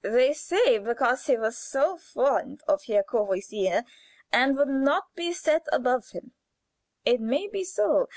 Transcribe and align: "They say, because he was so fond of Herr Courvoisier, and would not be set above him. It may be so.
"They 0.00 0.32
say, 0.32 0.78
because 0.78 1.26
he 1.26 1.36
was 1.36 1.58
so 1.58 1.98
fond 1.98 2.62
of 2.66 2.84
Herr 2.84 3.02
Courvoisier, 3.02 3.84
and 4.32 4.56
would 4.56 4.68
not 4.68 5.14
be 5.14 5.30
set 5.34 5.66
above 5.72 6.08
him. 6.12 6.32
It 7.04 7.20
may 7.20 7.48
be 7.48 7.64
so. 7.64 8.08